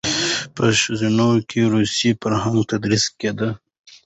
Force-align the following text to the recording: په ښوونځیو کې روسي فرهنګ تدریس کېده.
په 0.55 0.63
ښوونځیو 0.79 1.31
کې 1.49 1.61
روسي 1.73 2.09
فرهنګ 2.21 2.57
تدریس 2.71 3.05
کېده. 3.19 3.49